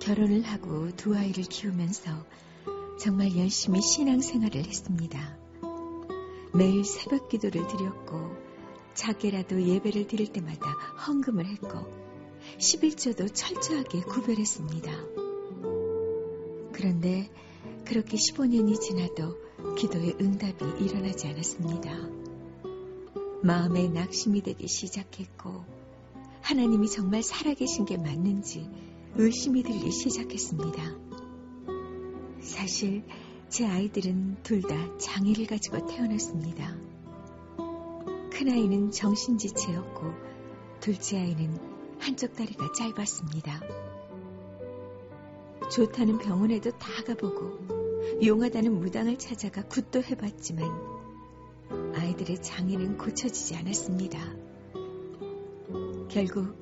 [0.00, 2.10] 결혼을 하고 두 아이를 키우면서
[2.98, 5.36] 정말 열심히 신앙생활을 했습니다.
[6.54, 8.36] 매일 새벽 기도를 드렸고
[8.94, 10.70] 작게라도 예배를 드릴 때마다
[11.06, 11.86] 헌금을 했고
[12.58, 14.90] 11조도 철저하게 구별했습니다.
[16.72, 17.30] 그런데
[17.84, 22.17] 그렇게 15년이 지나도 기도의 응답이 일어나지 않았습니다.
[23.42, 25.64] 마음에 낙심이 되기 시작했고
[26.42, 28.68] 하나님이 정말 살아계신 게 맞는지
[29.14, 30.82] 의심이 들기 시작했습니다.
[32.40, 33.04] 사실
[33.48, 36.76] 제 아이들은 둘 다 장애를 가지고 태어났습니다.
[38.32, 40.12] 큰아이는 정신지체였고
[40.80, 41.58] 둘째 아이는
[41.98, 43.60] 한쪽 다리가 짧았습니다.
[45.70, 47.58] 좋다는 병원에도 다 가보고
[48.24, 50.97] 용하다는 무당을 찾아가 굿도 해봤지만
[51.70, 54.18] 아이들의 장애는 고쳐지지 않았습니다.
[56.08, 56.56] 결국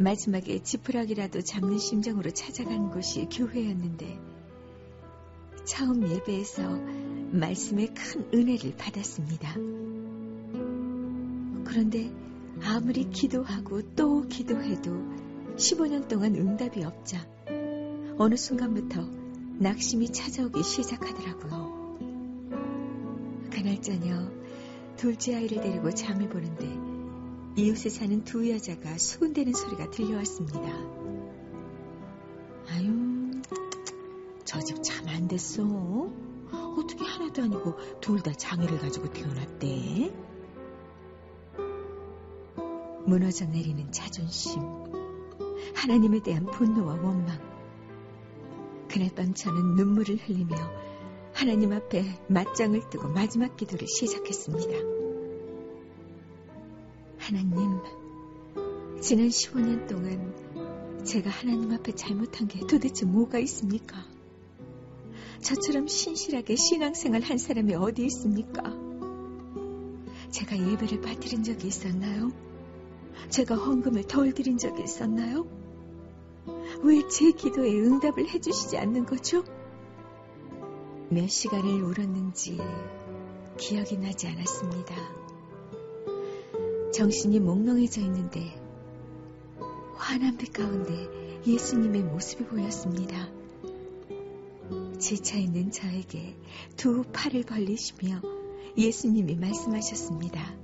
[0.00, 4.18] 마지막에 지푸라기라도 잡는 심정으로 찾아간 곳이 교회였는데
[5.64, 6.62] 처음 예배에서
[7.32, 9.54] 말씀의 큰 은혜를 받았습니다.
[11.64, 12.10] 그런데
[12.62, 14.90] 아무리 기도하고 또 기도해도
[15.56, 17.26] 15년 동안 응답이 없자
[18.16, 19.04] 어느 순간부터
[19.58, 21.98] 낙심이 찾아오기 시작하더라고요.
[23.50, 24.37] 그날 저녁
[24.98, 26.66] 둘째 아이를 데리고 잠을 보는데
[27.56, 30.60] 이웃에 사는 두 여자가 수군대는 소리가 들려왔습니다.
[32.68, 33.40] 아유,
[34.44, 35.62] 저집참안 됐어.
[36.52, 40.12] 어떻게 하나도 아니고 둘 다 장애를 가지고 태어났대?
[43.06, 44.60] 무너져 내리는 자존심,
[45.76, 47.38] 하나님에 대한 분노와 원망.
[48.88, 50.56] 그날 밤 저는 눈물을 흘리며
[51.38, 54.72] 하나님 앞에 맞짱을 뜨고 마지막 기도를 시작했습니다.
[57.16, 57.78] 하나님,
[59.00, 64.04] 지난 15년 동안 제가 하나님 앞에 잘못한 게 도대체 뭐가 있습니까?
[65.40, 68.76] 저처럼 신실하게 신앙생활 한 사람이 어디 있습니까?
[70.32, 72.32] 제가 예배를 빠뜨린 적이 있었나요?
[73.28, 75.46] 제가 헌금을 덜 드린 적이 있었나요?
[76.82, 79.44] 왜 제 기도에 응답을 해주시지 않는 거죠?
[81.10, 82.58] 몇 시간을 울었는지
[83.56, 84.94] 기억이 나지 않았습니다.
[86.92, 88.60] 정신이 몽롱해져 있는데
[89.96, 93.30] 환한 빛 가운데 예수님의 모습이 보였습니다.
[94.98, 96.36] 지쳐 있는 저에게
[96.76, 98.20] 두 팔을 벌리시며
[98.76, 100.56] 예수님이 말씀하셨습니다.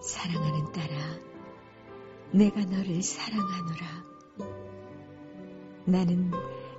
[0.00, 0.94] 사랑하는 딸아,
[2.30, 4.06] 내가 너를 사랑하노라.
[5.86, 6.30] 나는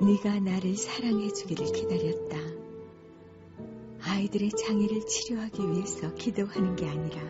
[0.00, 2.36] 네가 나를 사랑해 주기를 기다렸다.
[4.02, 7.22] 아이들의 장애를 치료하기 위해서 기도하는 게 아니라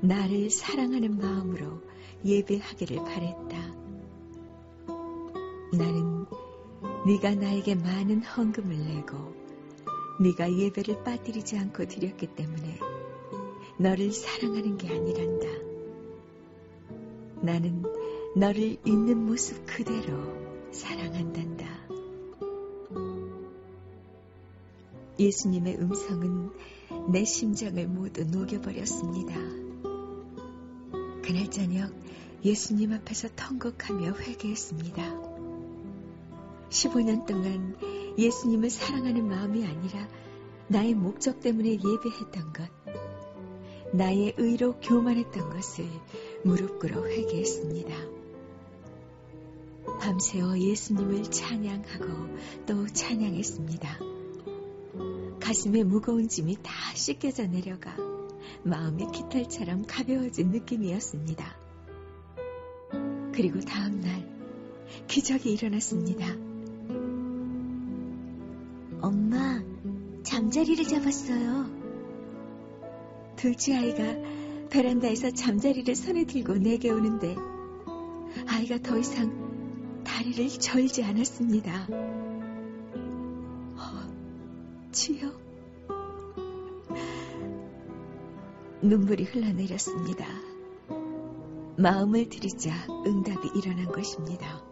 [0.00, 1.82] 나를 사랑하는 마음으로
[2.24, 3.74] 예배하기를 바랬다.
[5.72, 6.26] 나는
[7.06, 9.34] 네가 나에게 많은 헌금을 내고
[10.20, 12.78] 네가 예배를 빠뜨리지 않고 드렸기 때문에
[13.78, 15.46] 너를 사랑하는 게 아니란다.
[17.42, 17.82] 나는
[18.36, 21.66] 너를 있는 모습 그대로 사랑한단다.
[25.18, 26.50] 예수님의 음성은
[27.12, 29.34] 내 심장을 모두 녹여버렸습니다.
[31.22, 31.92] 그날 저녁
[32.44, 35.32] 예수님 앞에서 턴곡하며 회개했습니다.
[36.70, 37.76] 15년 동안
[38.18, 40.08] 예수님을 사랑하는 마음이 아니라
[40.68, 42.68] 나의 목적 때문에 예배했던 것,
[43.92, 45.86] 나의 의로 교만했던 것을
[46.44, 48.21] 무릎 꿇어 회개했습니다.
[50.02, 52.06] 밤새워 예수님을 찬양하고
[52.66, 53.98] 또 찬양했습니다.
[55.38, 57.94] 가슴에 무거운 짐이 다 씻겨져 내려가
[58.64, 61.56] 마음이 깃털처럼 가벼워진 느낌이었습니다.
[63.32, 64.28] 그리고 다음날
[65.06, 66.26] 기적이 일어났습니다.
[69.00, 69.62] 엄마,
[70.24, 71.70] 잠자리를 잡았어요.
[73.36, 74.02] 둘째 아이가
[74.68, 77.36] 베란다에서 잠자리를 손에 들고 내게 오는데
[78.48, 79.41] 아이가 더 이상
[80.22, 81.88] 다리를 절지 않았습니다.
[83.74, 83.82] 어,
[84.92, 85.32] 주여.
[88.82, 90.24] 눈물이 흘러내렸습니다.
[91.76, 94.62] 마음을 들이자 응답이 일어난 것입니다.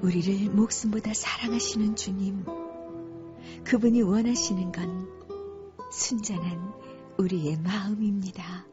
[0.00, 2.46] 우리를 목숨보다 사랑하시는 주님,
[3.64, 5.06] 그분이 원하시는 건
[5.92, 6.72] 순전한
[7.18, 8.66] 우리의 마음입니다.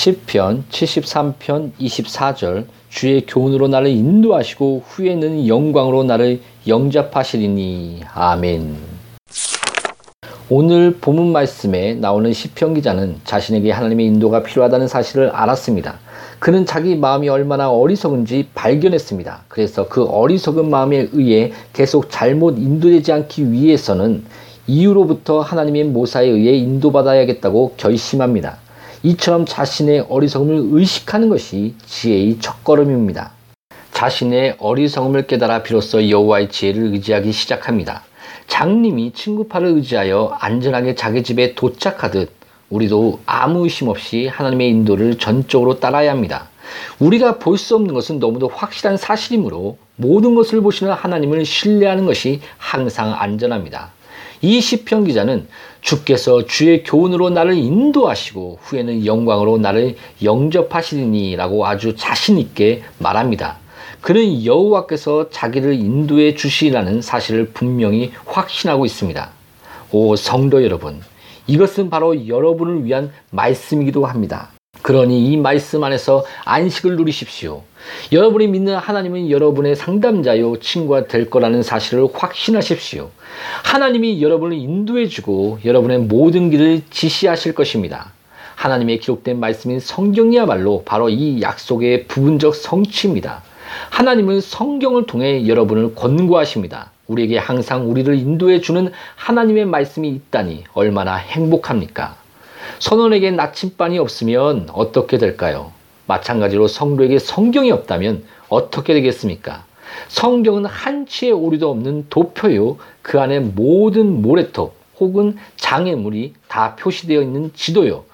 [0.00, 8.76] 10편 73편 24절 주의 교훈으로 나를 인도하시고 후에는 영광으로 나를 영접하시리니 아멘.
[10.48, 15.98] 오늘 본문 말씀에 나오는 시편 기자는 자신에게 하나님의 인도가 필요하다는 사실을 알았습니다.
[16.38, 19.44] 그는 자기 마음이 얼마나 어리석은지 발견했습니다.
[19.48, 24.24] 그래서 그 어리석은 마음에 의해 계속 잘못 인도되지 않기 위해서는
[24.66, 28.69] 이후로부터 하나님의 모사에 의해 인도받아야겠다고 결심합니다.
[29.02, 33.32] 이처럼 자신의 어리석음을 의식하는 것이 지혜의 첫걸음입니다.
[33.92, 38.04] 자신의 어리석음을 깨달아 비로소 여호와의 지혜를 의지하기 시작합니다.
[38.46, 42.30] 장님이 친구파를 의지하여 안전하게 자기 집에 도착하듯
[42.68, 46.48] 우리도 아무 의심 없이 하나님의 인도를 전적으로 따라야 합니다.
[46.98, 53.14] 우리가 볼 수 없는 것은 너무도 확실한 사실이므로 모든 것을 보시는 하나님을 신뢰하는 것이 항상
[53.14, 53.92] 안전합니다.
[54.42, 55.48] 이 시편 기자는
[55.80, 63.58] 주께서 주의 교훈으로 나를 인도하시고 후에는 영광으로 나를 영접하시리니라고 아주 자신 있게 말합니다.
[64.00, 69.30] 그는 여호와께서 자기를 인도해 주시라는 사실을 분명히 확신하고 있습니다.
[69.92, 71.00] 오 성도 여러분,
[71.46, 74.50] 이것은 바로 여러분을 위한 말씀이기도 합니다.
[74.82, 77.62] 그러니 이 말씀 안에서 안식을 누리십시오.
[78.12, 83.10] 여러분이 믿는 하나님은 여러분의 상담자요, 친구가 될 거라는 사실을 확신하십시오.
[83.64, 88.12] 하나님이 여러분을 인도해주고 여러분의 모든 길을 지시하실 것입니다.
[88.56, 93.42] 하나님의 기록된 말씀인 성경이야말로 바로 이 약속의 부분적 성취입니다.
[93.90, 96.90] 하나님은 성경을 통해 여러분을 권고하십니다.
[97.06, 102.16] 우리에게 항상 우리를 인도해 주는 하나님의 말씀이 있다니 얼마나 행복합니까?
[102.78, 105.72] 선원에게 나침반이 없으면 어떻게 될까요?
[106.10, 109.64] 마찬가지로 성도에게 성경이 없다면 어떻게 되겠습니까?
[110.08, 118.04] 성경은 한치의 오류도 없는 도표요, 그 안에 모든 모래톱 혹은 장애물이 다 표시되어 있는 지도요,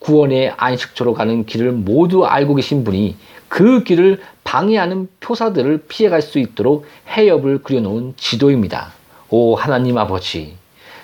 [0.00, 3.16] 구원의 안식처로 가는 길을 모두 알고 계신 분이
[3.48, 8.92] 그 길을 방해하는 표사들을 피해갈 수 있도록 해협을 그려놓은 지도입니다.
[9.30, 10.56] 오 하나님 아버지,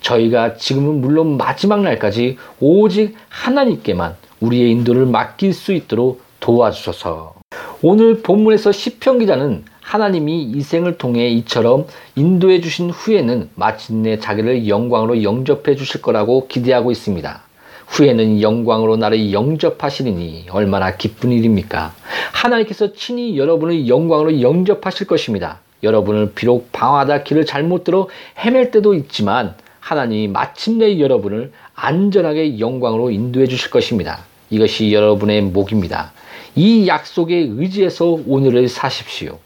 [0.00, 7.34] 저희가 지금은 물론 마지막 날까지 오직 하나님께만 우리의 인도를 맡길 수 있도록 도와주셔서
[7.82, 15.24] 오늘 본문에서 시편 기자는 하나님이 이 생을 통해 이처럼 인도해 주신 후에는 마침내 자기를 영광으로
[15.24, 17.42] 영접해 주실 거라고 기대하고 있습니다.
[17.88, 21.94] 후에는 영광으로 나를 영접하시리니 얼마나 기쁜 일입니까?
[22.32, 25.58] 하나님께서 친히 여러분을 영광으로 영접하실 것입니다.
[25.82, 33.46] 여러분을 비록 방황하다 길을 잘못 들어 헤맬 때도 있지만 하나님이 마침내 여러분을 안전하게 영광으로 인도해
[33.46, 34.24] 주실 것입니다.
[34.50, 36.12] 이것이 여러분의 목입니다.
[36.56, 39.38] 이 약속에 의지해서 오늘을 사십시오.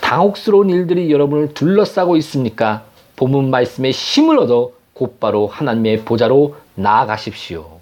[0.00, 2.84] 당혹스러운 일들이 여러분을 둘러싸고 있습니까?
[3.16, 7.80] 본문 말씀에 힘을 얻어 곧바로 하나님의 보좌로 나아가십시오.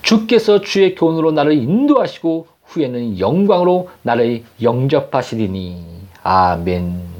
[0.00, 5.84] 주께서 주의 교훈으로 나를 인도하시고 후에는 영광으로 나를 영접하시리니.
[6.22, 7.13] 아멘.